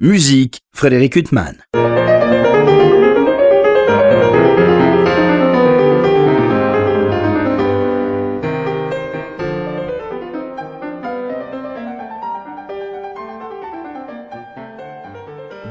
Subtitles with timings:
[0.00, 1.56] Musique, Frédéric Huttman.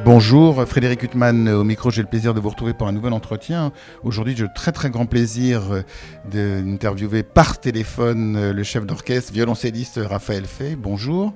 [0.04, 1.90] Bonjour, Frédéric Huttman au micro.
[1.90, 3.72] J'ai le plaisir de vous retrouver pour un nouvel entretien.
[4.04, 5.62] Aujourd'hui, j'ai le très très grand plaisir
[6.30, 10.76] d'interviewer par téléphone le chef d'orchestre, violoncelliste Raphaël Fay.
[10.76, 11.34] Bonjour.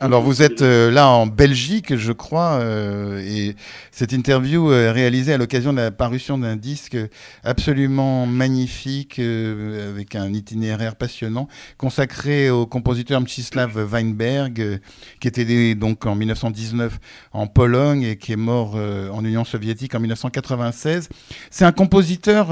[0.00, 3.56] Alors vous êtes euh, là en Belgique, je crois, euh, et
[3.90, 6.96] cette interview est réalisée à l'occasion de la parution d'un disque
[7.44, 14.80] absolument magnifique, euh, avec un itinéraire passionnant, consacré au compositeur Mstislav Weinberg,
[15.20, 16.98] qui était né donc en 1919
[17.32, 21.08] en Pologne et qui est mort en Union soviétique en 1996.
[21.50, 22.48] C'est un compositeur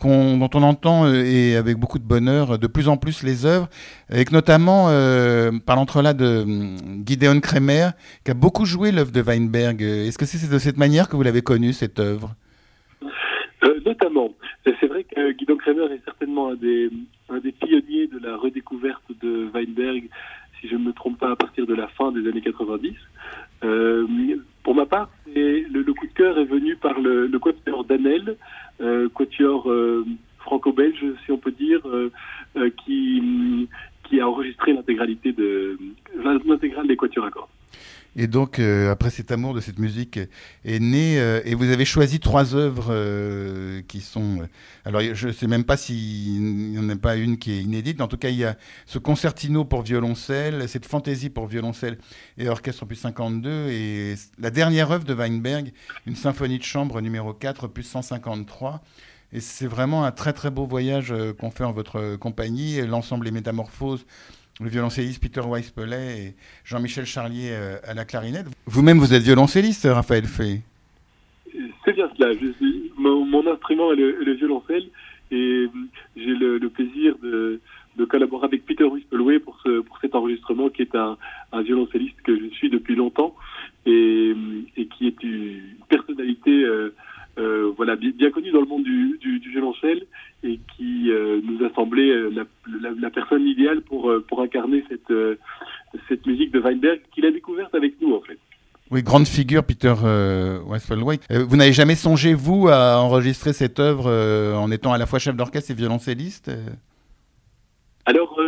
[0.00, 3.68] dont on entend, et avec beaucoup de bonheur, de plus en plus les œuvres,
[4.10, 4.86] avec notamment,
[5.66, 6.44] par l'entrelac de
[7.06, 7.90] Gideon Kremer,
[8.24, 9.82] qui a beaucoup joué l'œuvre de Weinberg.
[9.82, 12.34] Est-ce que c'est de cette manière que vous l'avez connue, cette œuvre?
[13.64, 14.34] Euh, Notamment.
[14.64, 16.90] C'est vrai que Gideon Kremer est certainement un des,
[17.52, 20.08] pionniers de la redécouverte de Weinberg,
[20.60, 22.92] si je ne me trompe pas, à partir de la fin des années 90.
[23.64, 24.06] Euh,
[24.62, 28.36] pour ma part, le, coup de cœur est venu par le, le quatuor Danel,
[28.80, 29.72] euh, quatuor
[30.40, 31.80] franco-belge, si on peut dire,
[32.84, 33.68] qui,
[34.08, 35.78] qui a enregistré l'intégralité de
[36.46, 37.48] l'intégrale des Quatuors à cordes.
[38.18, 40.18] Et donc, euh, après cet amour de cette musique
[40.64, 44.48] est né, euh, et vous avez choisi trois œuvres euh, qui sont.
[44.86, 48.00] alors, je ne sais même pas s'il n'y en a pas une qui est inédite.
[48.00, 51.98] En tout cas, il y a ce concertino pour violoncelle, cette fantaisie pour violoncelle
[52.38, 55.72] et orchestre plus 52, et la dernière œuvre de Weinberg,
[56.06, 58.80] une symphonie de chambre numéro 4, plus 153.
[59.32, 62.80] Et c'est vraiment un très très beau voyage euh, qu'on fait en votre compagnie.
[62.86, 64.06] L'ensemble des métamorphoses,
[64.60, 68.46] le violoncelliste Peter Weispellet et Jean-Michel Charlier euh, à la clarinette.
[68.66, 70.62] Vous-même, vous êtes violoncelliste, Raphaël Fay
[71.84, 72.32] C'est bien cela.
[72.98, 74.84] mon, instrument est le, violoncelle
[75.30, 75.66] et
[76.16, 77.60] j'ai le, plaisir de,
[78.08, 81.18] collaborer avec Peter Wispelway pour, ce, pour cet enregistrement qui est un,
[81.62, 83.34] violoncelliste que je suis depuis longtemps
[83.84, 84.34] et,
[84.96, 86.94] qui est une personnalité euh,
[87.38, 90.06] euh, voilà, bien, connu dans le monde du, du, du violoncelle
[90.42, 92.44] et qui euh, nous a semblé euh, la,
[92.80, 95.12] la, la, personne idéale pour, pour incarner cette,
[96.08, 98.38] cette musique de Weinberg qu'il a découverte avec nous en fait.
[98.90, 104.10] Oui, grande figure, Peter euh, vous n'avez jamais songé, vous, à enregistrer cette œuvre
[104.56, 106.50] en étant à la fois chef d'orchestre et violoncelliste
[108.06, 108.38] Alors,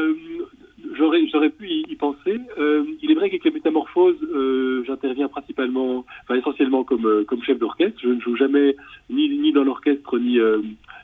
[1.30, 2.38] j'aurais pu y, penser.
[2.58, 7.58] Euh, il est vrai qu'avec les métamorphoses, euh, j'interviens principalement, enfin essentiellement comme, euh, chef
[7.58, 7.98] d'orchestre.
[8.02, 8.76] Je ne joue jamais
[9.10, 10.38] ni, dans l'orchestre ni,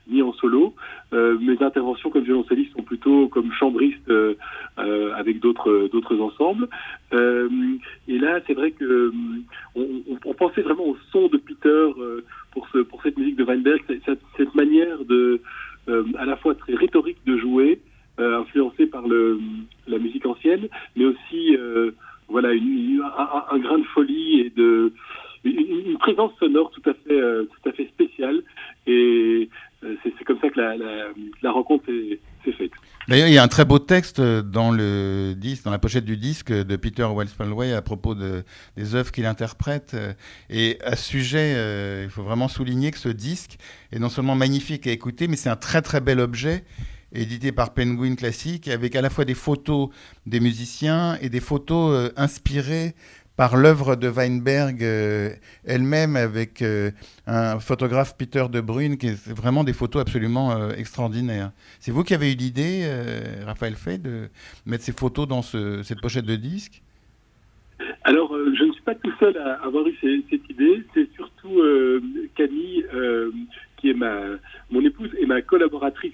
[0.08, 0.74] ni en solo.
[1.12, 4.10] mes interventions comme violoncelliste sont plutôt comme chambriste
[4.76, 6.68] avec d'autres d'autres ensembles.
[7.12, 9.12] et là, c'est vrai que
[9.74, 11.86] on, pensait vraiment au son de Peter
[12.52, 15.40] pour, pour cette musique de Weinberg, cette, cette manière de
[15.88, 17.80] à la fois très rhétorique de jouer,
[18.20, 19.40] euh, influencé par le,
[19.88, 21.90] la musique ancienne, mais aussi euh,
[22.28, 24.92] voilà un, grain de folie et de
[25.42, 28.42] une, présence sonore tout à fait euh, tout à fait spéciale.
[28.86, 29.48] Et
[29.82, 31.08] c'est comme ça que la, la,
[31.42, 31.86] la rencontre
[32.44, 32.70] s'est faite.
[33.08, 36.16] D'ailleurs, il y a un très beau texte dans le disque, dans la pochette du
[36.16, 38.44] disque de Peter Wellspalway à propos de,
[38.76, 39.96] des œuvres qu'il interprète.
[40.48, 43.58] Et à ce sujet, il faut vraiment souligner que ce disque
[43.92, 46.64] est non seulement magnifique à écouter, mais c'est un très très bel objet
[47.14, 49.88] édité par Penguin Classic, avec à la fois des photos
[50.26, 52.94] des musiciens et des photos euh, inspirées
[53.36, 55.30] par l'œuvre de Weinberg euh,
[55.64, 56.92] elle-même, avec euh,
[57.26, 61.50] un photographe Peter De Bruyne, qui est vraiment des photos absolument extraordinaires.
[61.80, 62.88] C'est vous qui avez eu l'idée,
[63.44, 64.28] Raphaël Fay, de
[64.66, 66.80] mettre ces photos dans cette pochette de disque?
[68.04, 69.96] Alors, je ne suis pas tout seul à avoir eu
[70.30, 70.84] cette idée.
[70.94, 71.60] C'est surtout
[72.36, 72.84] Camille
[73.78, 74.14] qui est ma,
[74.70, 76.12] mon épouse et ma collaboratrice,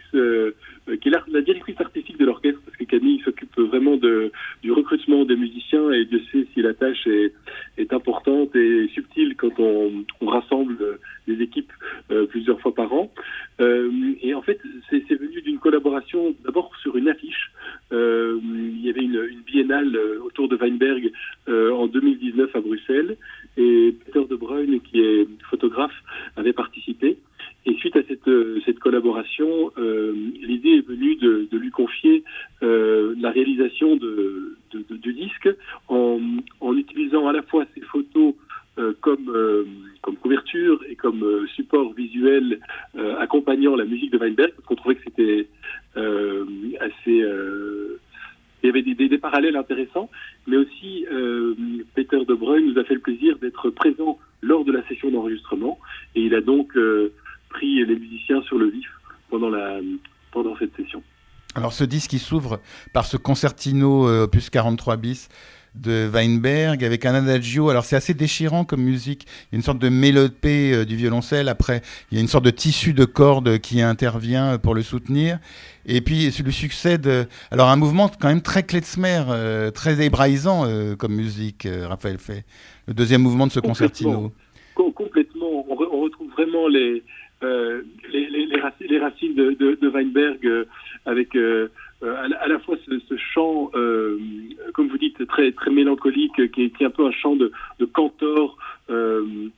[0.97, 5.37] qui est la, directrice artistique de l'orchestre, parce que Camille s'occupe vraiment du recrutement des
[5.37, 7.33] musiciens et Dieu sait si la tâche est,
[7.93, 11.73] importante et subtile quand on, rassemble des équipes
[12.11, 13.11] euh, plusieurs fois par an.
[13.59, 14.61] et en fait,
[14.91, 17.51] c'est venu d'une collaboration d'abord sur une affiche.
[17.91, 21.11] il y avait une, une biennale autour de Weinberg
[21.49, 23.17] en 2019 à Bruxelles
[23.57, 25.95] et Peter De Bruyne, qui est photographe,
[26.37, 27.19] avait participé.
[27.67, 32.25] Et suite à cette, euh, collaboration, euh, l'idée est venue de, de lui confier
[32.63, 35.49] euh, la réalisation de, de, de, de disque
[35.89, 36.19] en,
[36.75, 38.35] utilisant à la fois ses photos
[39.03, 39.31] comme,
[40.23, 42.61] couverture et comme support visuel
[43.19, 45.49] accompagnant la musique de Weinberg, parce qu'on trouvait que c'était
[45.97, 47.25] assez
[48.63, 50.09] il y avait des, parallèles intéressants,
[50.47, 55.79] mais aussi nous a fait le plaisir d'être présent lors de la session d'enregistrement.
[56.15, 56.73] Et il a donc
[58.47, 58.89] sur le vif
[59.29, 59.79] pendant, la,
[60.33, 61.03] pendant cette session.
[61.55, 62.61] Alors ce disque qui s'ouvre
[62.93, 65.29] par ce concertino opus 43 bis
[65.75, 67.71] de Weinberg avec un adagio.
[67.71, 69.25] Alors c'est assez déchirant comme musique.
[69.25, 71.49] Il y a une sorte de mélopée euh, du violoncelle.
[71.49, 75.39] Après, il y a une sorte de tissu de cordes qui intervient pour le soutenir.
[75.87, 80.97] Et puis lui succède alors un mouvement quand même très klezmer, euh, très hébraïsant euh,
[80.97, 81.67] comme musique.
[81.83, 82.45] Raphaël fait
[82.87, 84.33] le deuxième mouvement de ce concertino.
[84.75, 85.67] Complètement.
[85.69, 87.03] On, retrouve vraiment les
[87.43, 90.67] les, les, racines, de, Weinberg
[91.07, 91.35] avec
[92.03, 94.19] euh, à, la fois ce, chant, euh,
[94.73, 98.57] comme vous dites, très très mélancolique, qui est, un peu un chant de, de cantor
[98.89, 99.49] euh,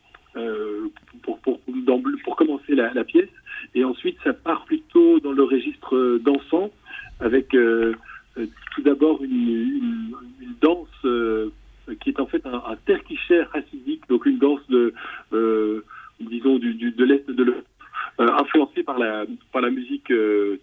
[1.23, 3.29] pour, pour, commencer la, pièce,
[3.76, 6.70] et ensuite ça part plutôt dans le registre dansant,
[7.20, 10.17] avec tout d'abord une,
[10.61, 10.88] danse
[12.00, 14.94] qui est en fait un, un terquicher hassidique, donc une danse de,
[16.19, 17.67] disons, du, de l'Est de l'Europe,
[18.18, 20.12] influencée par la, par la musique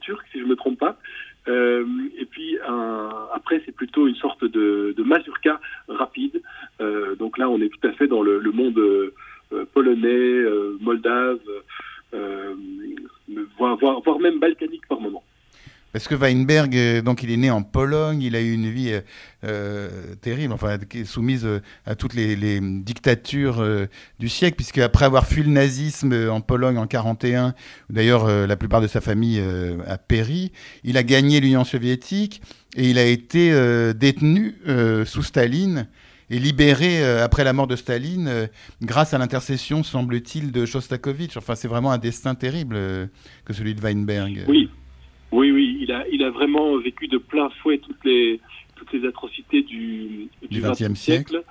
[0.01, 0.97] turque, si je ne me trompe pas.
[1.47, 1.85] Euh,
[2.17, 2.57] et puis
[3.33, 6.41] après, c'est plutôt une sorte de, de mazurka rapide.
[6.81, 9.13] Euh, donc là, on est tout à fait dans le, monde euh,
[9.73, 10.43] polonais,
[10.79, 11.39] moldave,
[13.57, 15.23] voire, voire, même balkanique par moment.
[15.91, 18.91] Parce que Weinberg, euh, donc il est né en Pologne, il a eu une vie
[18.91, 19.01] euh,
[19.43, 23.65] euh terrible, enfin soumise euh, à toutes les, les dictatures
[24.19, 27.53] du siècle, puisque après avoir fui le nazisme en Pologne en 41,
[27.89, 29.41] d'ailleurs la plupart de sa famille
[29.87, 30.51] a péri,
[30.83, 32.41] il a gagné l'Union soviétique
[32.75, 33.51] et il a été
[33.93, 34.55] détenu
[35.05, 35.87] sous Staline
[36.29, 38.49] et libéré après la mort de Staline
[38.81, 41.37] grâce à l'intercession, semble-t-il, de Shostakovich.
[41.37, 42.75] Enfin, c'est vraiment un destin terrible
[43.45, 44.45] que celui de Weinberg.
[44.47, 44.69] Oui.
[45.31, 48.39] Oui, oui, il a, il a vraiment vécu de plein fouet toutes les,
[48.75, 51.43] toutes les atrocités du, du XXe siècle.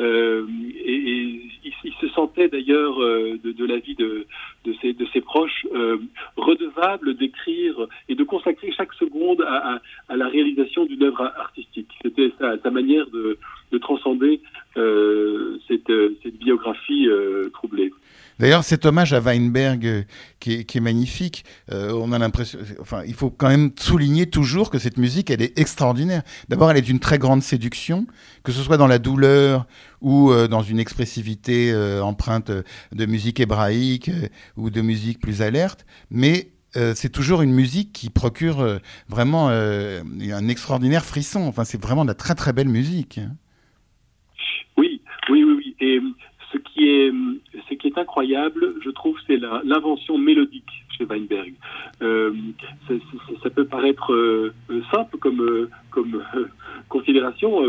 [0.00, 0.46] Euh,
[0.84, 1.40] et,
[1.84, 4.26] il, se sentait d'ailleurs euh, de, de, la vie de,
[4.64, 5.98] de, ses, de ses proches euh,
[6.36, 11.88] redevable d'écrire et de consacrer chaque seconde à, à, à la réalisation d'une œuvre artistique.
[12.02, 13.38] C'était sa, sa, manière de,
[13.70, 14.40] de transcender
[14.76, 15.92] euh, cette,
[16.22, 17.92] cette, biographie euh, troublée.
[18.38, 20.02] D'ailleurs, cet hommage à Weinberg euh,
[20.40, 24.26] qui, est, qui, est, magnifique, euh, on a l'impression, enfin, il faut quand même souligner
[24.26, 26.22] toujours que cette musique, elle est extraordinaire.
[26.48, 28.06] D'abord, elle est d'une très grande séduction,
[28.42, 29.66] que ce soit dans la douleur
[30.04, 35.42] ou euh, dans une expressivité euh, empreinte de musique hébraïque euh, ou de musique plus
[35.42, 36.50] alerte, mais
[36.96, 41.42] c'est toujours une musique qui procure vraiment un extraordinaire frisson.
[41.42, 43.20] Enfin, c'est vraiment de la très très belle musique.
[44.76, 45.76] Oui, oui, oui, oui.
[45.78, 46.00] Et
[46.52, 47.12] ce qui est
[47.68, 51.54] ce qui est incroyable, je trouve, c'est l'invention mélodique chez Weinberg.
[52.02, 52.32] Euh,
[53.42, 54.52] ça, peut paraître euh,
[54.90, 55.68] simple comme,
[56.88, 57.62] considération,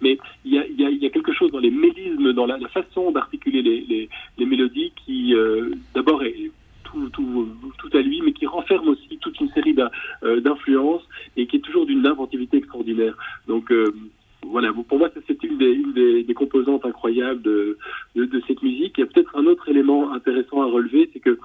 [0.00, 4.92] mais il y a, quelque chose dans les mélismes, dans la, façon d'articuler les, mélodies
[5.04, 6.50] qui, euh, d'abord, est
[6.84, 9.74] tout, tout, à lui, mais qui renferme aussi toute une série
[10.22, 11.06] d'influences
[11.36, 13.16] et qui est toujours d'une inventivité extraordinaire.
[13.46, 13.72] Donc,
[14.42, 17.78] voilà, pour moi, c'est une, des, une des, des, composantes incroyables de,
[18.14, 18.94] de, de cette musique.
[18.96, 21.38] Il y a peut-être un autre élément intéressant à relever, c'est que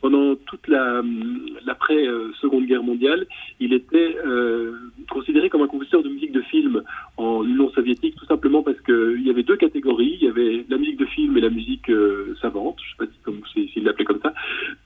[0.00, 3.26] pendant toute l'après-Seconde Guerre mondiale,
[3.60, 4.72] il était euh,
[5.10, 6.82] considéré comme un compositeur de musique de film
[7.16, 10.16] en Union soviétique, tout simplement parce qu'il y avait deux catégories.
[10.20, 13.12] Il y avait la musique de film et la musique euh, savante, je ne sais
[13.24, 14.32] pas s'il si, l'appelait comme ça.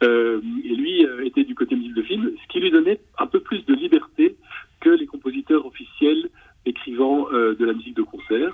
[0.02, 3.26] Euh, et lui euh, était du côté musique de film, ce qui lui donnait un
[3.26, 4.34] peu plus de liberté
[4.80, 6.28] que les compositeurs officiels
[6.66, 8.52] écrivant euh, de la musique de concert.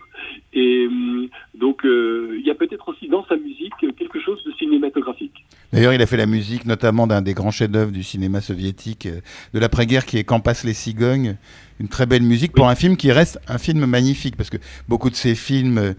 [0.53, 4.53] Et euh, donc, euh, il y a peut-être aussi dans sa musique quelque chose de
[4.53, 5.45] cinématographique.
[5.81, 9.09] D'ailleurs, il a fait la musique notamment d'un des grands chefs-d'œuvre du cinéma soviétique
[9.55, 11.39] de l'après-guerre qui est Quand passent les cigognes.
[11.79, 14.59] Une très belle musique pour un film qui reste un film magnifique parce que
[14.89, 15.95] beaucoup de ces films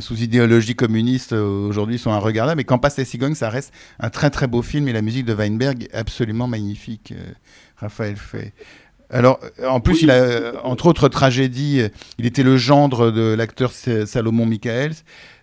[0.00, 4.30] sous idéologie communiste aujourd'hui sont regarder Mais Quand passent les cigognes, ça reste un très
[4.30, 7.14] très beau film et la musique de Weinberg est absolument magnifique.
[7.76, 8.52] Raphaël Fay.
[9.10, 11.82] Alors, en plus, il a, entre autres tragédies,
[12.18, 14.94] il était le gendre de l'acteur Salomon Michaels,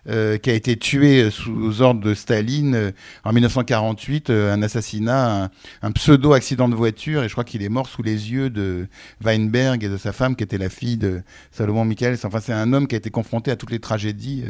[0.08, 2.90] euh, qui a été tué sous ordre de Staline euh,
[3.24, 5.50] en 1948, euh, un assassinat, un,
[5.82, 8.86] un, pseudo accident de voiture, et je crois qu'il est mort sous les yeux de
[9.22, 11.20] Weinberg et de sa femme, qui était la fille de
[11.52, 12.16] Salomon Michaels.
[12.24, 14.44] Enfin, c'est un homme qui a été confronté à toutes les tragédies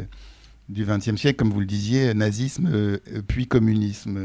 [0.69, 2.97] du XXe siècle, comme vous le disiez, nazisme,
[3.27, 4.17] puis communisme.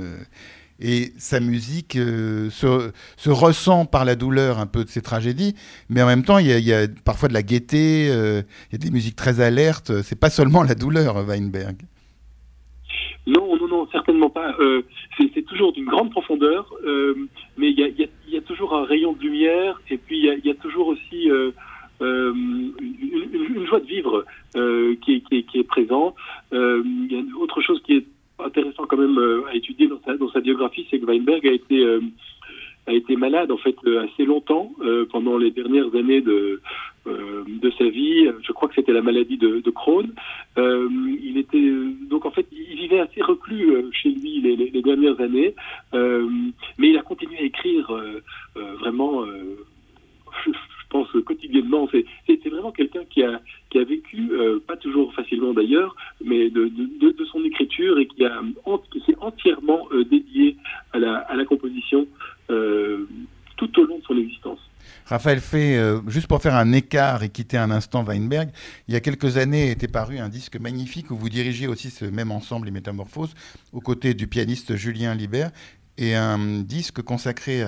[0.86, 5.54] Et sa musique euh, se, se, ressent par la douleur un peu de ces tragédies,
[5.88, 8.84] mais en même temps, il y a, parfois de la gaieté, euh, il y a
[8.84, 10.02] des musiques très alertes.
[10.02, 11.76] C'est pas seulement la douleur, Weinberg.
[13.26, 14.54] Non, non, non, certainement pas.
[14.60, 14.82] Euh,
[15.16, 16.70] c'est toujours d'une grande profondeur,
[17.56, 20.88] mais il y a, toujours un rayon de lumière, et puis il y a, toujours
[20.88, 21.30] aussi
[22.00, 22.74] une,
[23.66, 24.26] joie de vivre
[25.00, 26.14] qui, est, présente.
[26.52, 28.04] il y a autre chose qui est
[28.38, 29.18] intéressant quand même
[29.50, 31.98] à étudier dans sa, biographie, c'est que Weinberg a été
[32.86, 34.70] été malade en fait assez longtemps
[35.10, 36.60] pendant les dernières années de
[37.78, 38.28] sa vie.
[38.42, 40.12] Je crois que c'était la maladie de, de Crohn.
[40.56, 41.70] il était
[42.10, 45.54] donc en fait il vivait assez reclus chez lui les, dernières années,
[45.92, 47.90] mais il a continué à écrire
[48.54, 49.24] vraiment
[50.44, 50.50] je,
[50.90, 51.88] pense quotidiennement.
[52.26, 53.40] C'est vraiment quelqu'un qui a,
[53.74, 56.70] vécu, euh, toujours facilement d'ailleurs, mais de,
[57.32, 58.22] son écriture et qui,
[59.06, 60.56] s'est entièrement euh, dédié
[60.92, 62.06] à la, composition
[62.50, 63.08] euh,
[63.56, 64.60] tout au long de son existence.
[65.06, 68.50] Raphaël Fay, juste pour faire un écart et quitter un instant Weinberg,
[68.88, 72.04] il y a quelques années était paru un disque magnifique où vous dirigez aussi ce
[72.04, 73.34] même ensemble, les Métamorphoses,
[73.72, 75.50] aux côtés du pianiste Julien Libert,
[75.98, 77.62] et un disque consacré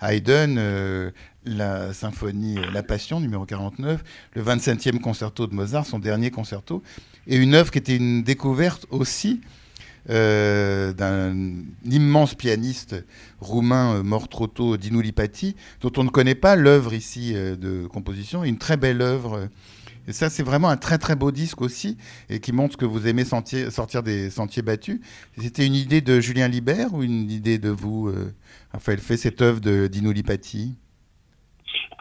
[0.00, 1.10] à Haydn, euh,
[1.44, 4.02] la symphonie euh, La Passion, numéro 49,
[4.34, 6.82] le 25e concerto de Mozart, son dernier concerto,
[7.26, 9.40] et une œuvre qui était une découverte aussi
[10.10, 11.34] euh, d'un
[11.84, 12.96] immense pianiste
[13.40, 18.44] roumain mort trop tôt, Dinu Lipati, dont on ne connaît pas l'œuvre ici de composition,
[18.44, 19.48] une très belle œuvre
[20.08, 21.96] et ça, c'est vraiment un très très beau disque aussi,
[22.28, 25.00] et qui montre que vous aimez sortir des sentiers battus.
[25.38, 28.32] C'était une idée de Julien Libert ou une idée de vous, euh,
[28.72, 30.74] Raphaël fait cette œuvre de Dino Lipati?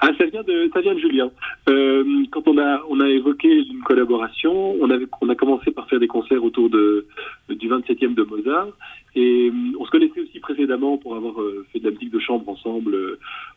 [0.04, 1.30] Ah, ça vient de, ça vient de Julien.
[1.70, 5.88] Euh, quand on a, on a évoqué une collaboration, on, avait, on a commencé par
[5.88, 7.06] faire des concerts autour de,
[7.50, 8.70] du 27e de Mozart.
[9.14, 12.18] Et euh, on se connaissait aussi précédemment pour avoir euh, fait de la musique de
[12.18, 12.98] chambre ensemble,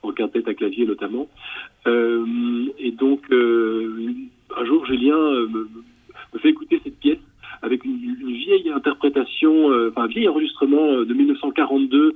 [0.03, 1.29] en quintette à clavier notamment.
[1.87, 3.23] et donc,
[4.57, 5.69] un jour, Julien me,
[6.33, 7.19] me, fait écouter cette pièce
[7.63, 12.15] avec une, une vieille interprétation, enfin un vieil enregistrement de 1942,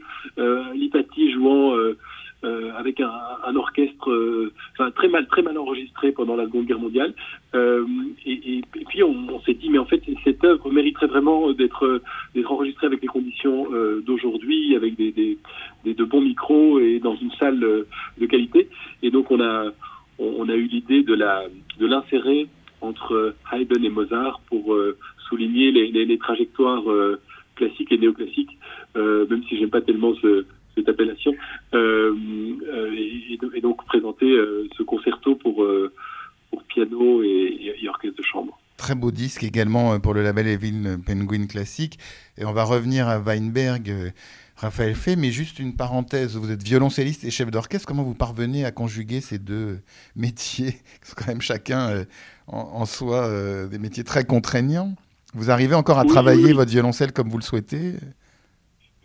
[0.74, 1.74] Lipati jouant
[2.44, 3.10] euh, avec un,
[3.44, 7.12] un orchestre euh, enfin, très mal très mal enregistré pendant la Seconde Guerre mondiale.
[7.56, 7.84] Euh,
[8.24, 12.00] et, et, et, puis on, s'est dit mais en fait cette œuvre mériterait vraiment d'être
[12.44, 13.66] enregistrée avec les conditions
[14.06, 15.36] d'aujourd'hui, avec des, des,
[15.84, 18.68] des, de bons micros et dans une salle de qualité.
[19.02, 19.72] Et donc on a
[20.20, 21.42] on a eu l'idée de la
[21.78, 22.48] de l'insérer
[22.80, 24.76] entre Haydn et Mozart pour
[25.28, 26.84] souligner les, les, trajectoires
[27.56, 28.56] classiques et néoclassiques,
[28.94, 30.46] même si j'aime pas tellement ce
[30.78, 31.34] cette appellation,
[31.74, 32.14] euh,
[32.68, 32.94] euh,
[33.54, 35.66] et, donc présenter euh, ce concerto pour,
[36.50, 38.58] pour piano et, orchestre de chambre.
[38.76, 41.98] Très beau disque également pour le label Evil Penguin Classique.
[42.36, 44.12] Et on va revenir à Weinberg,
[44.58, 46.36] Raphaël Fay, mais juste une parenthèse.
[46.36, 47.86] Vous êtes violoncelliste et chef d'orchestre.
[47.86, 49.80] Comment vous parvenez à conjuguer ces deux
[50.16, 50.72] métiers,
[51.02, 52.04] qui sont quand même chacun
[52.48, 53.30] en, soi
[53.68, 54.94] des métiers très contraignants
[55.34, 57.94] Vous arrivez encore à travailler votre violoncelle comme vous le souhaitez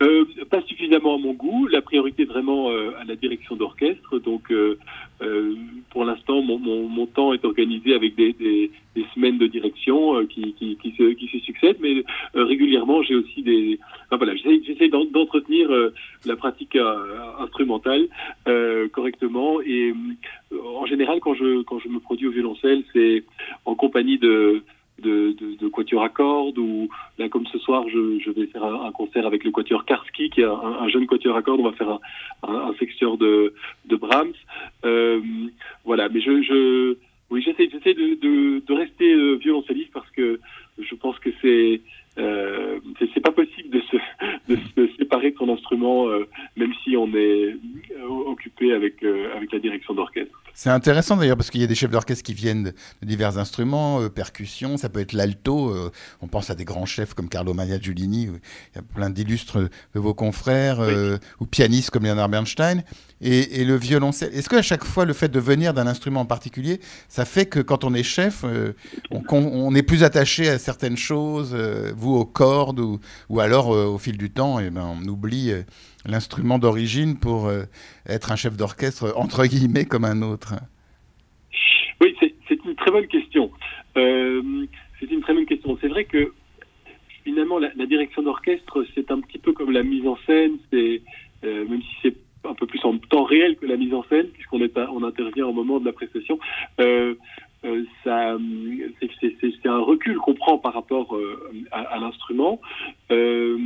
[0.03, 1.67] euh, pas suffisamment à mon goût.
[1.67, 4.19] La priorité vraiment euh, à la direction d'orchestre.
[4.19, 4.77] Donc, euh,
[5.89, 8.71] pour l'instant, mon, temps est organisé avec des,
[9.13, 13.79] semaines de direction qui, se, succèdent, mais régulièrement, j'ai aussi des.
[14.11, 15.69] Voilà, j'essaie d'entretenir
[16.25, 16.77] la pratique
[17.39, 18.07] instrumentale
[18.91, 19.61] correctement.
[19.61, 19.93] Et
[20.75, 23.23] en général, quand je me produis au violoncelle, c'est
[23.65, 24.63] en compagnie de
[25.01, 28.63] de, de, de quatuor à cordes ou là comme ce soir je, je vais faire
[28.63, 31.59] un, concert avec le quatuor Karski qui est un, un, jeune quatuor à cordes.
[31.59, 31.99] On va faire un,
[32.43, 33.53] un, un sexteur de,
[33.85, 34.33] de Brahms.
[34.85, 35.21] Euh,
[35.85, 36.97] voilà mais je, je
[37.31, 40.39] oui j'essaie j'essaie de, de, de, rester euh, violoncelliste parce que
[40.77, 41.81] je pense que c'est
[42.19, 42.79] euh,
[43.13, 43.97] c'est pas possible de se,
[44.47, 47.55] de se séparer de son instrument euh, même si on est
[48.27, 51.75] occupé avec euh, avec la direction d'orchestre c'est intéressant d'ailleurs parce qu'il y a des
[51.75, 55.69] chefs d'orchestre qui viennent de, divers instruments, euh, percussions, ça peut être l'alto.
[55.69, 59.09] Euh, on pense à des grands chefs comme Carlo Maria Giulini, il y a plein
[59.09, 62.83] d'illustres de vos confrères, euh, ou pianistes comme Leonard Bernstein.
[63.19, 66.25] Et, et le violoncelle, est-ce qu'à chaque fois le fait de venir d'un instrument en
[66.25, 68.73] particulier, ça fait que quand on est chef, euh,
[69.11, 72.99] on, on, est plus attaché à certaines choses, euh, vous aux cordes, ou,
[73.29, 75.53] ou alors au fil du temps, et eh ben, on oublie
[76.05, 77.63] l'instrument d'origine pour euh,
[78.07, 80.53] être un chef d'orchestre, entre guillemets, comme un autre
[82.01, 83.51] Oui, c'est une très bonne question.
[83.97, 84.65] Euh,
[84.99, 85.77] c'est une très bonne question.
[85.81, 86.33] C'est vrai que
[87.23, 90.99] finalement, la, direction d'orchestre, c'est un petit peu comme la mise en scène, euh,
[91.43, 94.59] même si c'est un peu plus en temps réel que la mise en scène, puisqu'on
[94.59, 96.37] on intervient au moment de la prestation.
[97.65, 101.39] Euh, c'est un recul qu'on prend par rapport euh,
[101.71, 102.59] à, l'instrument.
[103.11, 103.57] Euh,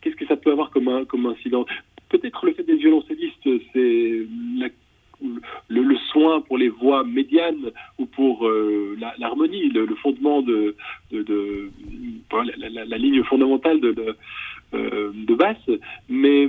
[0.00, 1.64] Qu'est-ce que ça peut avoir comme, un, comme incident?
[2.08, 4.26] Peut-être le fait des violoncellistes, c'est
[5.68, 8.48] le, soin pour les voix médianes ou pour
[9.18, 10.76] l'harmonie, le, fondement de,
[11.12, 15.70] la, ligne fondamentale de, basse.
[16.08, 16.46] Mais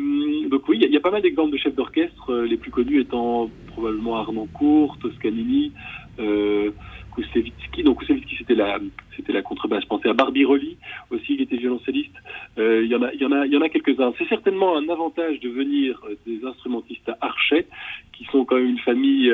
[0.49, 3.01] donc oui, il y, y, a pas mal d'exemples de chefs d'orchestre, les plus connus
[3.01, 5.71] étant probablement Arnoncourt, Toscanini,
[7.15, 7.83] Kusevitsky.
[7.83, 8.79] Donc Kusevitsky, c'était la,
[9.15, 9.83] c'était la contrebasse.
[9.83, 10.77] Je pensais à Barbirolli
[11.09, 12.15] aussi, qui était violoncelliste.
[12.57, 14.13] Il y en a, il y en a, il y en a quelques-uns.
[14.17, 17.67] C'est certainement un avantage de venir des instrumentistes à Archet,
[18.13, 19.33] qui sont quand même une famille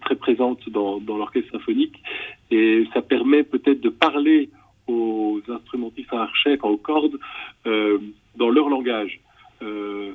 [0.00, 2.02] très présente dans, dans l'orchestre symphonique,
[2.50, 4.50] et ça permet peut-être de parler
[4.86, 7.18] aux instrumentistes à archet, aux cordes,
[7.66, 7.98] euh,
[8.36, 9.20] dans leur langage.
[9.62, 10.14] Euh,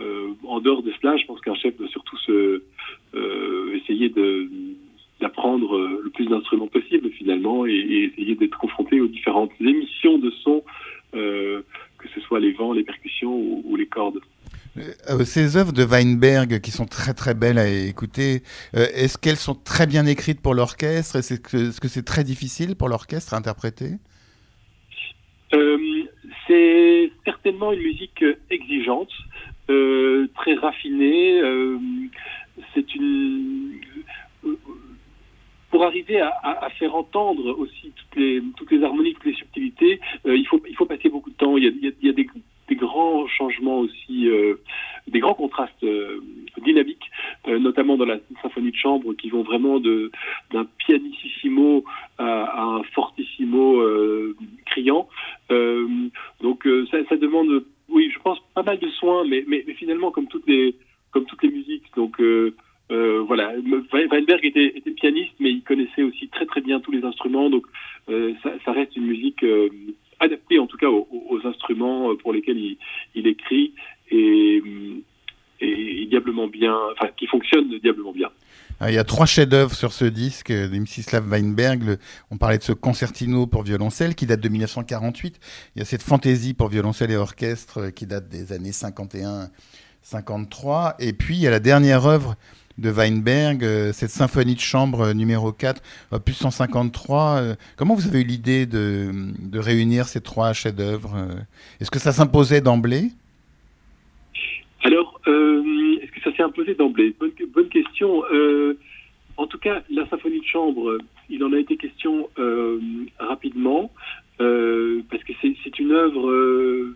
[0.00, 2.62] euh, en dehors de cela, je pense qu'un chef doit surtout se,
[3.74, 4.48] essayer de
[5.26, 10.62] d'apprendre le plus d'instruments possible finalement et, essayer d'être confronté aux différentes émissions de son,
[11.12, 14.20] que ce soit les vents, les percussions ou les cordes.
[14.78, 18.42] Euh, ces œuvres de Weinberg qui sont très très belles à écouter,
[18.76, 21.16] euh, est-ce qu'elles sont très bien écrites pour l'orchestre?
[21.16, 23.92] Est-ce que c'est très difficile pour l'orchestre à interpréter?
[25.54, 25.78] Euh,
[26.46, 29.10] C'est certainement une musique exigeante,
[29.66, 31.40] très raffinée.
[32.74, 33.80] c'est une
[35.76, 40.58] pour arriver à, faire entendre aussi toutes les, toutes harmonies, toutes les subtilités, il, faut,
[40.66, 41.58] il faut passer beaucoup de temps.
[41.58, 41.64] Il
[42.00, 44.54] y a, des grands changements aussi, euh,
[45.06, 46.18] des grands contrastes euh,
[46.64, 47.10] dynamiques,
[47.46, 51.84] euh, notamment dans la symphonie de chambre, qui vont vraiment d'un pianissimo
[52.16, 53.84] à, un fortissimo
[54.64, 55.10] criant.
[56.40, 60.46] donc ça, demande, oui, je pense pas mal de soins, mais, mais, finalement comme toutes
[60.46, 60.74] les
[61.10, 61.84] comme toutes les musiques.
[61.94, 62.18] Donc
[62.88, 63.52] voilà,
[63.92, 67.50] Weinberg était, pianiste, mais il connaissait aussi très très bien tous les instruments.
[67.50, 67.66] Donc
[68.08, 69.44] ça, ça, reste une musique
[70.20, 72.76] adapté en tout cas aux, instruments euh, pour lesquels
[73.14, 73.72] il, écrit
[74.10, 74.62] et,
[75.60, 78.28] et, diablement bien, enfin qui fonctionne diablement bien.
[78.78, 81.98] Ah, il y a trois chefs-d'œuvre sur ce disque de Mstislav Weinberg.
[82.30, 85.40] on parlait de ce concertino pour violoncelle qui date de 1948.
[85.74, 90.94] Il y a cette fantaisie pour violoncelle et orchestre euh, qui date des années 51-53.
[90.98, 92.36] Et puis il y a la dernière œuvre
[92.78, 97.36] de Weinberg, euh, cette symphonie de chambre euh, numéro 4, opus 153.
[97.40, 101.16] Euh, comment vous avez eu l'idée de, réunir ces trois chefs-d'œuvre
[101.80, 103.08] Est-ce que ça s'imposait d'emblée?
[104.82, 107.14] Alors, est-ce que ça s'est imposé d'emblée?
[107.18, 108.22] Bonne, question.
[109.36, 110.98] en tout cas, la symphonie de chambre,
[111.30, 112.28] il en a été question
[113.18, 113.90] rapidement,
[114.38, 116.94] parce que c'est une œuvre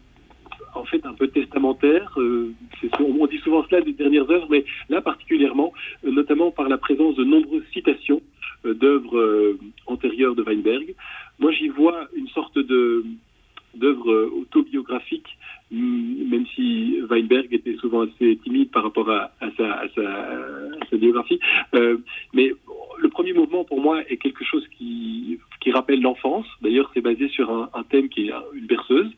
[0.75, 2.13] en fait un peu testamentaire.
[2.19, 2.53] Euh,
[2.99, 5.73] on dit souvent cela des dernières œuvres, mais là particulièrement,
[6.05, 8.23] euh, notamment par la présence de nombreuses citations
[8.65, 9.57] euh, d'œuvres
[9.87, 10.95] antérieures de Weinberg.
[11.39, 13.05] Moi, j'y vois une sorte de
[13.75, 15.37] d'œuvre autobiographique,
[15.71, 21.41] mm, même si Weinberg était souvent assez timide par rapport à, sa, biographie.
[22.35, 22.53] mais
[23.01, 25.39] le premier mouvement, pour moi, est quelque chose qui,
[25.73, 26.47] rappelle l'enfance.
[26.63, 29.11] D'ailleurs, c'est basé sur un, thème qui est une berceuse.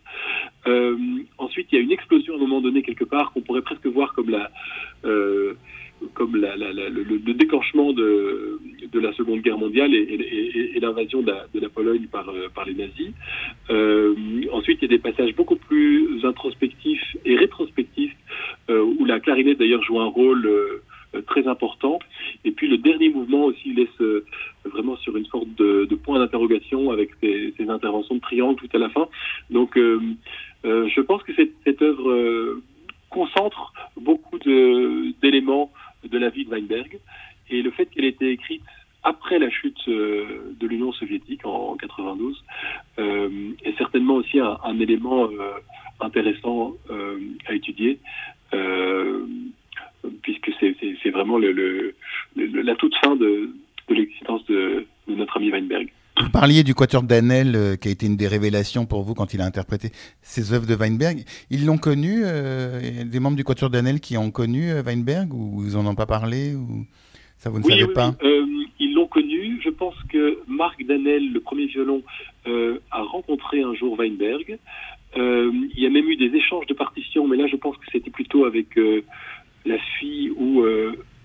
[0.67, 0.99] Euh,
[1.39, 3.87] ensuite, il y a une explosion à un moment donné quelque part qu'on pourrait presque
[3.87, 4.51] voir comme la,
[5.07, 5.55] euh,
[6.15, 8.59] comme le, le, déclenchement de,
[8.95, 13.13] la Seconde Guerre mondiale et, l'invasion de, la Pologne par, euh, les nazis.
[13.71, 14.15] Euh,
[14.53, 18.17] ensuite, il y a des passages beaucoup plus introspectifs et rétrospectifs
[18.71, 20.51] euh, où la clarinette d'ailleurs joue un rôle
[21.27, 21.99] très important.
[22.45, 24.25] Et puis le dernier mouvement aussi laisse
[24.65, 28.89] vraiment sur une sorte de, point d'interrogation avec ces, interventions de triangle tout à la
[28.89, 29.09] fin.
[29.51, 32.61] Donc je pense que cette, œuvre
[33.11, 35.71] concentre beaucoup d'éléments
[36.05, 36.99] de, la vie de Weinberg.
[37.51, 38.63] Et le fait qu'elle ait été écrite
[39.03, 42.45] après la chute de l'Union soviétique en, 92
[42.99, 45.55] euh, est certainement aussi un, élément euh,
[46.01, 47.99] intéressant euh, à étudier.
[48.55, 49.27] Euh,
[50.23, 53.51] puisque c'est vraiment la toute fin de,
[53.89, 55.93] l'existence de, notre ami Weinberg.
[56.23, 59.35] Vous parliez du Quatuor Danel, euh, qui a été une des révélations pour vous quand
[59.35, 59.89] il a interprété
[60.21, 61.25] ces œuvres de Weinberg.
[61.51, 65.65] Ils l'ont connu, euh, des membres du Quatuor Danel qui ont connu euh, Weinberg, ou
[65.67, 66.87] ils n'en ont pas parlé, ou
[67.39, 68.15] ça vous ne savez pas
[68.79, 69.61] Ils l'ont connu.
[69.65, 72.03] Je pense que Marc Danel, le premier violon,
[72.47, 74.59] a rencontré un jour Weinberg.
[75.17, 78.11] il y a même eu des échanges de partitions, mais là je pense que c'était
[78.11, 78.79] plutôt avec
[79.67, 80.65] la fille ou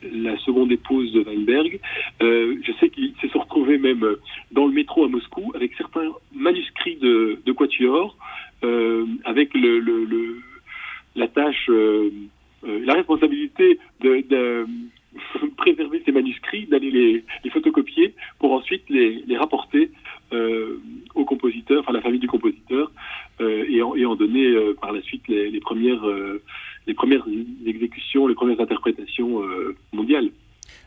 [0.03, 1.79] la seconde épouse de Weinberg.
[2.21, 4.05] Euh, je sais qu'ils se sont retrouvés même
[4.51, 8.15] dans le métro à Moscou avec certains manuscrits de, de Quatuor,
[8.63, 10.41] euh, avec le, le, le,
[11.15, 12.09] la tâche, euh,
[12.65, 14.65] euh, la responsabilité de, de
[15.57, 19.91] préserver ces manuscrits, d'aller les, les, photocopier pour ensuite les, rapporter
[20.33, 20.79] euh,
[21.15, 22.91] au compositeur, enfin la famille du compositeur,
[23.41, 26.03] euh, et, en, donner par la suite les, premières
[26.87, 27.25] les premières
[27.65, 30.31] exécutions, les premières interprétations euh, mondiales.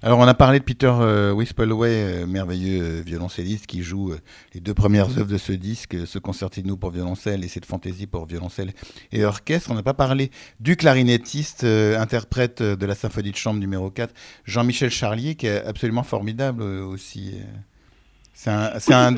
[0.03, 4.15] Alors on a parlé de Peter euh, Wispelway, euh, merveilleux euh, violoncelliste qui joue
[4.55, 8.25] les deux premières œuvres de ce disque, ce concertino pour violoncelle et cette fantaisie pour
[8.25, 8.71] violoncelle
[9.13, 9.71] et orchestre.
[9.71, 14.15] On n'a pas parlé du clarinettiste, interprète de la symphonie de chambre numéro 4,
[14.47, 17.35] Jean-Michel Charlier, qui est absolument formidable aussi.
[18.33, 19.11] C'est un,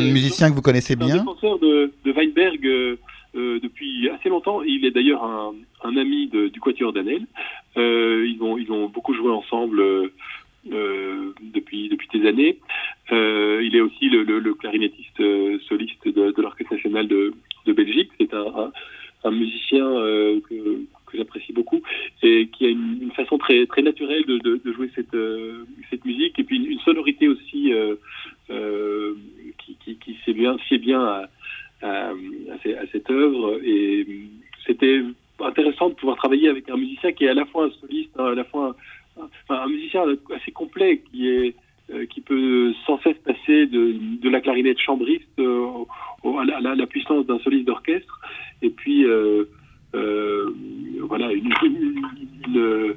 [0.00, 1.16] musicien que vous connaissez bien.
[1.16, 2.98] Un défenseur de, de Weinberg
[3.34, 4.62] depuis assez longtemps.
[4.62, 7.26] Il est d'ailleurs un, ami du Quatuor d'Anel.
[7.76, 10.10] ils, ont, ils ont beaucoup joué ensemble
[10.70, 12.58] euh, depuis des années.
[13.12, 17.32] Euh, il est aussi le, clarinettiste euh, soliste de, l'Orchestre national de,
[17.66, 18.10] Belgique.
[18.18, 20.82] C'est un, musicien euh, que,
[21.14, 21.82] j'apprécie beaucoup
[22.22, 25.64] et qui a une, façon très naturelle de, jouer cette euh,
[26.04, 27.72] musique et puis une, sonorité aussi
[29.58, 30.56] qui, qui, qui sied bien
[31.82, 34.06] à, à, cette œuvre et
[34.66, 35.02] c'était
[35.40, 38.26] intéressant de pouvoir travailler avec un musicien qui est à la fois un soliste, hein,
[38.26, 38.76] à la fois
[39.48, 41.54] un, musicien assez complet qui est
[41.92, 45.84] euh, qui peut sans cesse passer de, de la clarinette chambriste euh,
[46.24, 48.20] à, la, puissance d'un soliste d'orchestre
[48.62, 49.44] et puis euh,
[49.94, 50.54] euh
[51.00, 52.94] voilà une, une,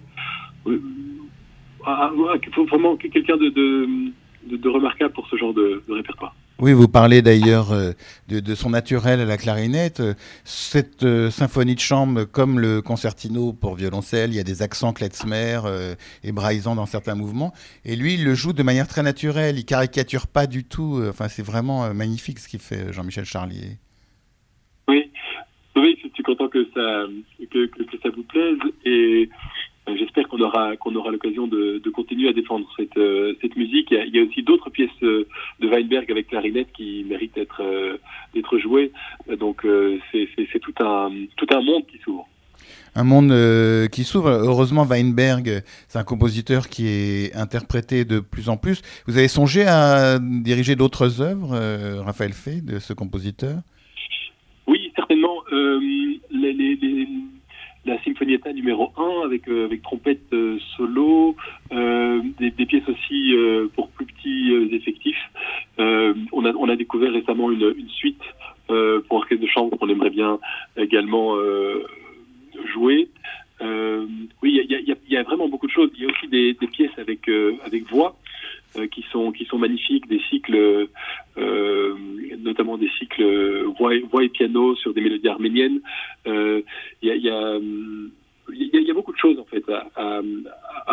[2.68, 6.36] vraiment quelqu'un de, de, remarquable pour ce genre de répertoire.
[6.64, 7.92] Oui, vous parlez d'ailleurs euh,
[8.30, 10.02] de, son naturel à la clarinette.
[10.46, 14.94] Cette euh, symphonie de chambre, comme le concertino pour violoncelle, il y a des accents
[14.94, 17.52] klezmer euh, et braisants dans certains mouvements.
[17.84, 19.58] Et lui, il le joue de manière très naturelle.
[19.58, 21.00] Il caricature pas du tout.
[21.00, 23.78] Euh, enfin, c'est vraiment euh, magnifique ce qu'il fait, Jean-Michel Charlier.
[24.88, 25.12] Oui,
[25.76, 27.08] oui, je suis content que ça,
[27.52, 27.70] que,
[28.02, 28.58] ça vous plaise.
[28.86, 29.36] Et euh,
[29.88, 33.90] j'espère qu'on aura qu'on aura l'occasion de, de, continuer à défendre cette, euh, cette musique.
[33.92, 35.28] Il y, a, il y, a, aussi d'autres pièces euh,
[35.60, 37.62] de Weinberg avec clarinette qui méritent d'être
[38.34, 38.92] d'être jouées.
[39.40, 39.66] Donc
[40.12, 42.28] c'est tout un tout un monde qui s'ouvre.
[42.96, 44.30] Un monde euh, qui s'ouvre.
[44.30, 48.82] Heureusement, Weinberg, c'est un compositeur qui est interprété de plus en plus.
[49.08, 53.58] Vous avez songé à diriger d'autres œuvres, euh, Raphaël Fay, de ce compositeur?
[54.68, 55.38] Oui, certainement.
[55.52, 55.80] Euh,
[56.30, 57.08] les, les, les,
[57.86, 61.36] la Sinfonietta numéro 1 avec, euh, avec trompette euh, solo,
[61.72, 65.30] euh, des, pièces aussi euh, pour plus petits effectifs.
[65.78, 68.22] on, a, on a découvert récemment une, suite
[68.68, 70.40] pour orchestre de chambre qu'on aimerait bien
[70.78, 71.36] également
[72.74, 73.10] jouer.
[73.62, 75.92] oui, il y a, vraiment beaucoup de choses.
[75.96, 77.30] Il y a aussi des, pièces avec,
[77.66, 78.16] avec voix.
[78.92, 80.88] Qui sont qui sont magnifiques, des cycles,
[82.54, 83.24] notamment des cycles
[83.80, 85.82] voix, voix et piano sur des mélodies arméniennes.
[86.28, 86.62] Euh,
[87.02, 87.60] il y a,
[88.80, 89.64] y a beaucoup de choses en fait
[89.96, 90.22] à,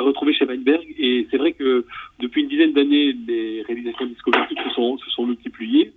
[0.00, 1.84] retrouver chez Weinberg et c'est vrai que
[2.18, 5.92] depuis une dizaine d'années les réalisations discographiques se sont multipliées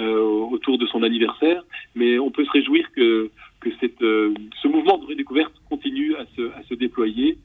[0.00, 0.18] euh,
[0.50, 1.62] autour de son anniversaire
[1.94, 3.30] mais on peut se réjouir que
[4.02, 6.24] euh, ce mouvement de redécouverte continue à
[6.68, 7.38] se déployer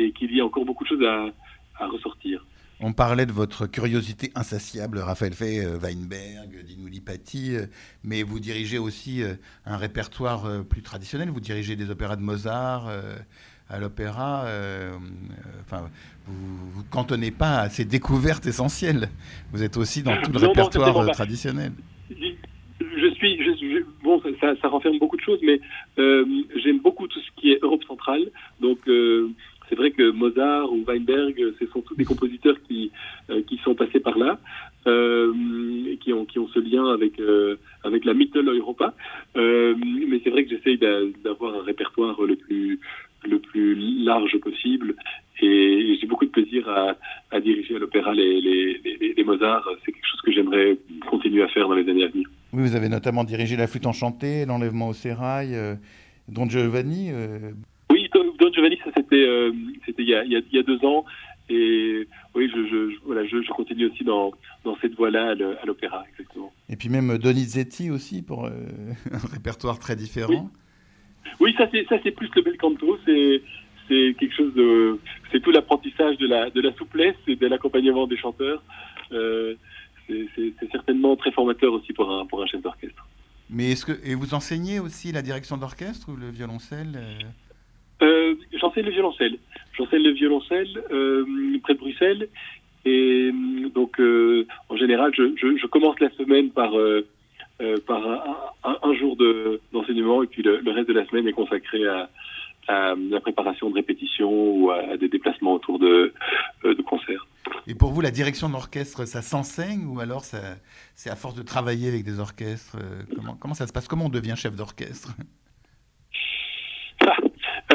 [0.00, 2.44] et qu'il y a encore beaucoup de choses à ressortir.
[2.78, 7.66] On parlait de votre curiosité insatiable, Raphaël Fay, euh, Weinberg, Dino Lipati, euh,
[8.04, 9.32] mais vous dirigez aussi euh,
[9.64, 11.30] un répertoire plus traditionnel.
[11.30, 12.90] Vous dirigez des opéras de Mozart
[13.68, 14.44] à l'opéra.
[15.60, 15.88] Enfin,
[16.26, 19.08] vous vous cantonnez pas à ces découvertes essentielles.
[19.52, 21.72] Vous êtes aussi dans tout le non, répertoire non, traditionnel.
[22.10, 25.60] Je suis, je suis bon, ça, ça, renferme beaucoup de choses, mais
[25.96, 28.30] j'aime beaucoup tout ce qui est Europe centrale.
[28.60, 28.78] Donc
[29.68, 32.90] c'est vrai que Mozart ou Weinberg, ce sont tous des compositeurs qui
[33.30, 34.38] euh, qui sont passés par là,
[34.86, 35.32] euh,
[35.90, 38.94] et qui ont qui ont ce lien avec euh, avec la Mittel Europa.
[39.36, 39.74] Euh,
[40.08, 40.78] mais c'est vrai que j'essaye
[41.24, 42.78] d'avoir un répertoire le plus
[43.24, 43.74] le plus
[44.04, 44.94] large possible,
[45.40, 46.96] et j'ai beaucoup de plaisir à,
[47.32, 49.68] à diriger à l'opéra les, les, les, les Mozart.
[49.84, 50.78] C'est quelque chose que j'aimerais
[51.10, 52.28] continuer à faire dans les années à venir.
[52.52, 55.74] Oui, vous avez notamment dirigé La Flûte enchantée, L'enlèvement au sérail, euh,
[56.28, 57.10] Don Giovanni.
[57.10, 57.50] Euh...
[58.56, 59.52] Giovanni, ça c'était euh,
[59.84, 61.04] c'était il, il, il, y a deux ans.
[61.48, 64.32] Et oui, je, je, voilà, je, je continue aussi dans,
[64.64, 66.52] dans cette voie-là à l'opéra, exactement.
[66.68, 68.50] Et puis même Donizetti aussi, pour euh,
[69.12, 70.50] un répertoire très différent.
[71.40, 73.42] Oui, oui ça c'est plus le bel canto, c'est
[73.88, 74.98] c'est quelque chose de
[75.30, 78.60] c'est tout l'apprentissage de la de la souplesse et de l'accompagnement des chanteurs
[79.12, 79.54] euh,
[80.08, 83.06] c'est certainement très formateur aussi pour un pour un chef d'orchestre
[83.48, 87.20] mais est-ce que et vous enseignez aussi la direction d'orchestre ou le violoncelle euh...
[88.02, 89.38] Euh, J'enseigne le violoncelle.
[89.76, 91.24] J'enseigne le violoncelle euh,
[91.62, 92.28] près de Bruxelles.
[92.84, 93.32] Et
[93.74, 96.72] donc, euh, en général, je, commence la semaine par,
[97.58, 99.16] un, jour
[99.72, 102.08] d'enseignement, de, et puis le, reste de la semaine est consacré à,
[102.68, 106.12] la préparation de répétitions ou à, des déplacements autour de,
[106.86, 107.26] concerts.
[107.66, 111.88] Et pour vous, la direction d'orchestre, ça s'enseigne ou alors c'est à force de travailler
[111.88, 112.76] avec des orchestres
[113.40, 113.88] comment ça se passe?
[113.88, 115.16] Comment on devient chef d'orchestre?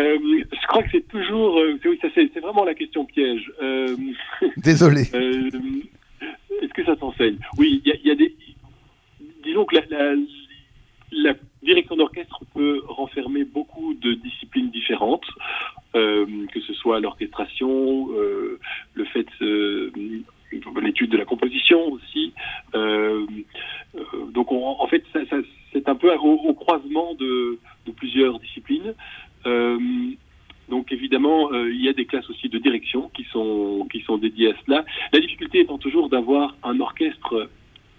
[0.01, 0.17] Euh,
[0.61, 3.51] je crois que c'est toujours, euh, oui, ça, c'est, vraiment la question piège.
[3.61, 3.95] Euh,
[4.57, 5.03] Désolé.
[5.13, 5.49] euh,
[6.61, 7.37] est-ce que ça s'enseigne?
[7.57, 8.35] Oui, il y a, il y a des.
[9.43, 10.15] Disons que la, la,
[11.11, 11.33] la
[11.63, 15.25] direction d'orchestre peut renfermer beaucoup de disciplines différentes,
[15.95, 18.09] euh, que ce soit l'orchestration,
[18.93, 19.27] le fait,
[20.81, 22.33] l'étude de la composition aussi.
[22.75, 23.25] Euh,
[23.95, 24.01] euh,
[24.33, 25.37] donc, on- en fait, ça, ça,
[25.73, 28.93] c'est un peu au, au croisement de, de plusieurs disciplines.
[29.45, 29.77] Euh,
[30.69, 34.17] donc évidemment, euh, il y a des classes aussi de direction qui sont qui sont
[34.17, 34.85] dédiées à cela.
[35.11, 37.49] La difficulté étant toujours d'avoir un orchestre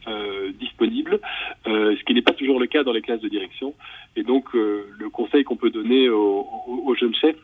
[0.08, 1.20] euh, disponible,
[1.66, 3.74] ce qui n'est pas toujours le cas dans les classes de direction.
[4.16, 7.36] Et donc le conseil qu'on peut donner aux, jeunes chefs,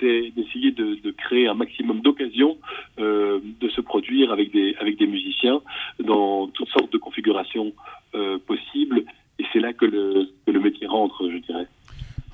[0.00, 2.58] c'est d'essayer de, créer un maximum d'occasions
[2.98, 5.60] de se produire avec des avec des musiciens
[6.00, 7.72] dans toutes sortes de configurations
[8.46, 9.04] possibles.
[9.38, 11.66] Et c'est là que le, que le métier rentre, je dirais.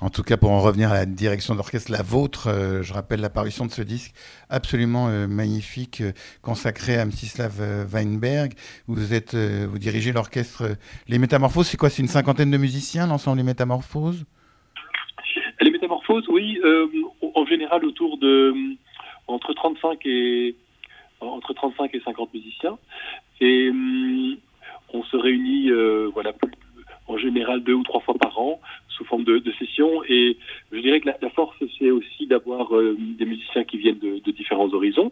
[0.11, 3.65] tout cas, pour en revenir à la direction d'orchestre, la vôtre, euh, je rappelle l'apparition
[3.65, 4.13] de ce disque
[4.49, 7.53] absolument euh, magnifique euh, consacré à Mstislav
[7.91, 8.53] Weinberg.
[8.87, 10.75] Vous êtes, vous dirigez l'orchestre
[11.07, 11.67] Les Métamorphoses.
[11.67, 11.89] C'est quoi?
[11.89, 14.25] C'est une cinquantaine de musiciens, l'ensemble des Métamorphoses?
[15.61, 16.59] Les métamorphoses, oui,
[17.35, 18.53] en général autour de
[19.27, 20.55] entre 35 et
[21.19, 22.77] entre 35 et 50 musiciens.
[23.39, 23.71] Et
[24.93, 25.69] on se réunit,
[26.13, 26.33] voilà,
[27.07, 28.59] en général deux ou trois fois par an
[28.89, 30.03] sous forme de, de sessions.
[30.07, 30.37] Et
[30.71, 34.31] je dirais que la, force, c'est aussi d'avoir euh, des musiciens qui viennent de, de
[34.31, 35.11] différents horizons,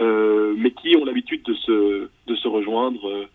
[0.00, 3.28] euh, mais qui ont l'habitude de se, de se rejoindre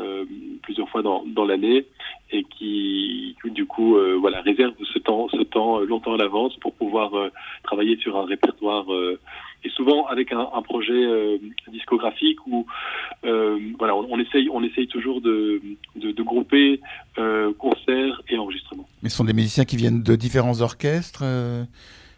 [0.00, 0.24] euh,
[0.62, 1.86] plusieurs fois dans, dans l'année
[2.32, 6.56] et qui, du coup, euh, voilà, réservent ce temps, ce temps euh, longtemps à l'avance
[6.58, 7.30] pour pouvoir euh,
[7.64, 8.86] travailler sur un répertoire
[9.64, 11.38] et souvent avec un, un projet
[11.70, 12.66] discographique où
[13.22, 15.60] voilà, on, on essaye, on essaye toujours de,
[15.96, 16.80] de, de grouper
[17.58, 18.88] concerts et enregistrements.
[19.02, 21.24] Mais ce sont des musiciens qui viennent de différents orchestres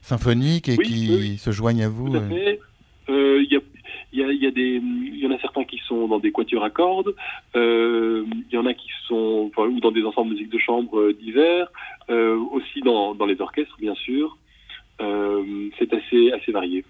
[0.02, 2.10] symphoniques et Oui, qui oui, se joignent à vous.
[2.10, 2.60] Tout à fait.
[3.08, 3.60] Il y, a,
[4.12, 6.70] il y, a, y, a y en a certains qui sont dans des quatuors à
[6.70, 7.14] cordes,
[7.57, 10.98] euh, il y en a qui sont ou dans des ensembles de musique de chambre
[10.98, 11.68] euh, divers,
[12.11, 14.37] euh, aussi dans, dans les orchestres bien sûr.
[15.79, 16.85] C'est assez, assez varié.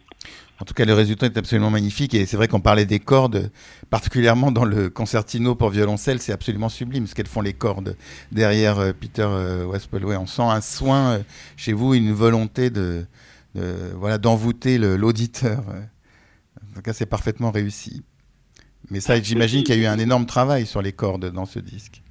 [0.61, 3.51] En tout cas, le résultat est absolument magnifique et c'est vrai qu'on parlait des cordes,
[3.89, 7.97] particulièrement dans le concertino pour violoncelle, c'est absolument sublime ce qu'elles font les cordes
[8.33, 9.27] derrière Peter
[9.67, 10.05] Westphal.
[10.05, 11.21] On sent un soin
[11.57, 13.07] chez vous, une volonté de,
[13.95, 15.65] voilà d'envoûter l'auditeur.
[16.73, 18.03] En tout cas, c'est parfaitement réussi.
[18.91, 21.59] Mais ça, j'imagine qu'il y a eu un énorme travail sur les cordes dans ce
[21.59, 22.03] disque.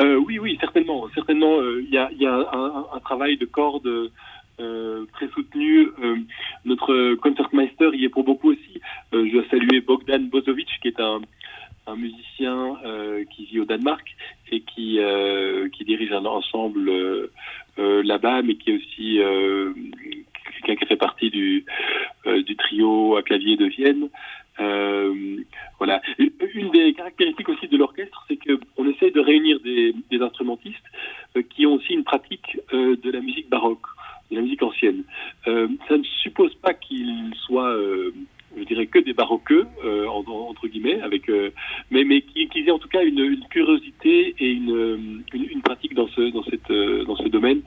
[0.00, 1.06] Euh, oui, oui, certainement.
[1.14, 4.10] Certainement, euh, il y, a, il y a un, travail de cordes
[4.58, 5.88] euh, très soutenu.
[6.64, 8.80] Notre concertmeister y est pour beaucoup aussi.
[9.12, 11.20] Je dois saluer Bogdan Bozovic, qui est un,
[11.86, 12.76] un musicien
[13.30, 14.04] qui vit au Danemark
[14.50, 14.98] et qui,
[15.72, 17.30] qui dirige un ensemble
[17.78, 19.20] là-bas, mais qui est aussi
[20.52, 21.64] quelqu'un qui fait partie du,
[22.26, 24.08] euh, du trio à clavier de Vienne.
[24.58, 25.36] Euh,
[25.78, 26.00] voilà.
[26.18, 30.76] Une des caractéristiques aussi de l'orchestre, c'est qu'on essaye de réunir des, instrumentistes
[31.36, 33.86] euh, qui ont aussi une pratique de la musique baroque,
[34.30, 35.04] de la musique ancienne.
[35.44, 37.76] Ça ne suppose pas qu'ils soient,
[38.56, 41.50] je dirais, que des baroqueux, euh, en- en- entre guillemets, avec, euh,
[41.90, 44.96] mais, mais qui- qu'ils aient en tout cas une, une curiosité et une, euh,
[45.34, 46.72] une, pratique dans ce, dans cette,
[47.06, 47.62] dans ce domaine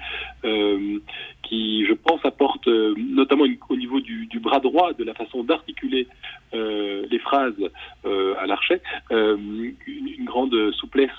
[1.44, 6.08] qui, je pense, apporte notamment une- au niveau du, bras droit, de la façon d'articuler
[6.54, 7.62] les phrases
[8.06, 11.12] à l'archet, une, une grande souplesse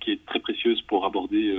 [0.00, 1.54] qui est très précieuse pour aborder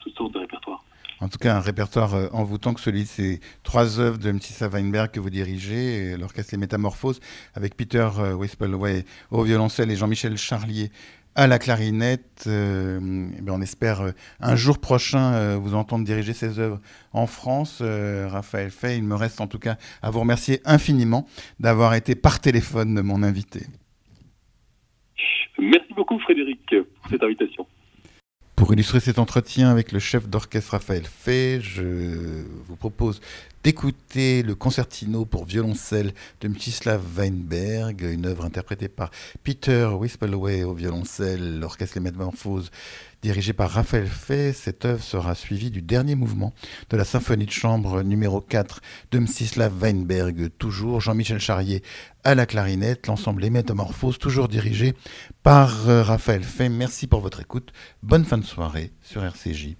[0.00, 0.84] toutes sortes de répertoires.
[1.20, 4.68] En tout cas, un répertoire euh, envoûtant que celui de ces trois œuvres de Mtissa
[4.68, 7.20] Weinberg que vous dirigez, l'orchestre Les Métamorphoses,
[7.54, 10.90] avec Peter euh, Wispelwey au violoncelle et Jean-Michel Charlier
[11.34, 12.44] à la clarinette.
[12.46, 16.80] Euh, eh bien, on espère un jour prochain vous entendre diriger ces œuvres
[17.12, 17.82] en France.
[17.82, 21.26] Raphaël Fay, il me reste en tout cas à vous remercier infiniment
[21.60, 23.66] d'avoir été par téléphone mon invité.
[25.58, 27.66] Merci beaucoup Frédéric pour cette invitation.
[28.60, 33.22] Pour illustrer cet entretien avec le chef d'orchestre Raphaël Fay, je vous propose
[33.62, 39.10] d'écouter le concertino pour violoncelle de Mstislav Weinberg, une œuvre interprétée par
[39.44, 42.70] Peter Wispelwey au violoncelle, l'orchestre Les Métamorphoses
[43.22, 44.52] dirigé par Raphaël Fay.
[44.52, 46.54] Cette œuvre sera suivie du dernier mouvement
[46.88, 51.82] de la symphonie de chambre numéro 4 de Mstislav Weinberg, toujours Jean-Michel Charrier
[52.24, 54.94] à la clarinette, l'ensemble Les Métamorphoses, toujours dirigé
[55.42, 56.68] par euh, Raphaël Fay.
[56.68, 57.72] Merci pour votre écoute.
[58.02, 59.76] Bonne fin de soirée sur RCJ.